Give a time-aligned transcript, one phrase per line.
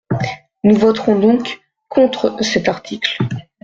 [0.63, 3.19] Nous voterons donc contre cet article.